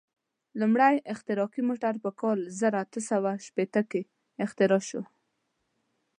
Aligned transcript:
لومړنی 0.59 0.97
احتراقي 1.13 1.61
موټر 1.69 1.93
په 2.03 2.09
کال 2.21 2.39
زر 2.59 2.73
اته 2.83 2.99
سوه 3.09 3.31
شپېته 3.45 3.81
کې 3.89 4.01
اختراع 4.45 4.81
شو. 4.89 5.01